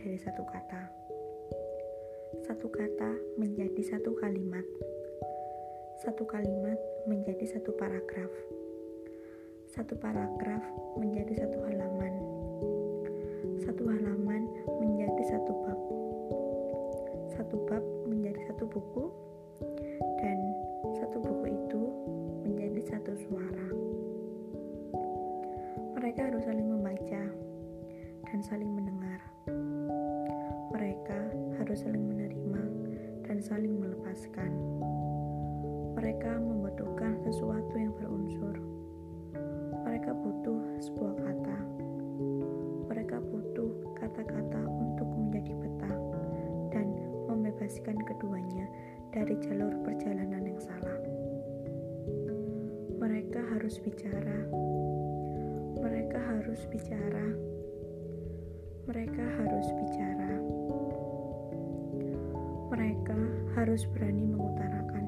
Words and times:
dari 0.00 0.16
satu 0.16 0.40
kata. 0.48 0.82
Satu 2.48 2.72
kata 2.72 3.10
menjadi 3.36 3.84
satu 3.84 4.16
kalimat. 4.16 4.64
Satu 6.00 6.24
kalimat 6.24 6.80
menjadi 7.04 7.44
satu 7.44 7.76
paragraf. 7.76 8.32
Satu 9.68 10.00
paragraf 10.00 10.64
menjadi 10.96 11.44
satu 11.44 11.60
halaman. 11.68 12.14
Satu 13.60 13.92
halaman 13.92 14.48
menjadi 14.80 15.36
satu 15.36 15.52
bab. 15.68 15.80
Satu 17.36 17.56
bab 17.68 17.84
menjadi 18.08 18.40
satu 18.48 18.64
buku 18.72 19.12
harus 31.70 31.86
saling 31.86 32.02
menerima 32.02 32.62
dan 33.30 33.38
saling 33.38 33.78
melepaskan. 33.78 34.50
Mereka 35.94 36.42
membutuhkan 36.42 37.14
sesuatu 37.22 37.70
yang 37.78 37.94
berunsur. 37.94 38.58
Mereka 39.86 40.10
butuh 40.10 40.58
sebuah 40.82 41.14
kata. 41.22 41.58
Mereka 42.90 43.22
butuh 43.22 43.70
kata-kata 44.02 44.66
untuk 44.66 45.14
menjadi 45.14 45.54
peta 45.62 45.94
dan 46.74 46.90
membebaskan 47.30 48.02
keduanya 48.02 48.66
dari 49.14 49.38
jalur 49.38 49.70
perjalanan 49.86 50.50
yang 50.50 50.58
salah. 50.58 50.98
Mereka 52.98 53.46
harus 53.46 53.78
bicara. 53.78 54.42
Mereka 55.78 56.18
harus 56.18 56.66
bicara. 56.66 57.30
Mereka 58.90 59.22
harus 59.38 59.70
bicara. 59.78 60.49
Mereka 62.80 63.20
harus 63.60 63.84
berani 63.92 64.24
mengutarakan. 64.24 65.04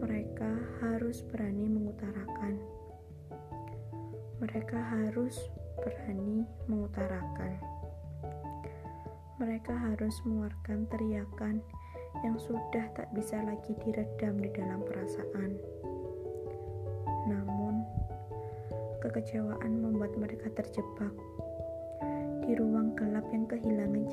Mereka 0.00 0.50
harus 0.80 1.20
berani 1.28 1.68
mengutarakan. 1.68 2.56
Mereka 4.40 4.80
harus 4.80 5.36
berani 5.76 6.48
mengutarakan. 6.72 7.60
Mereka 9.36 9.76
harus 9.76 10.16
mengeluarkan 10.24 10.88
teriakan 10.88 11.60
yang 12.24 12.40
sudah 12.40 12.88
tak 12.96 13.12
bisa 13.12 13.36
lagi 13.44 13.76
diredam 13.84 14.40
di 14.40 14.48
dalam 14.56 14.80
perasaan. 14.88 15.52
Namun, 17.28 17.84
kekecewaan 19.04 19.84
membuat 19.84 20.16
mereka 20.16 20.48
terjebak 20.64 21.12
di 22.48 22.56
ruang 22.56 22.96
gelap 22.96 23.28
yang 23.36 23.44
kehilangan 23.44 24.05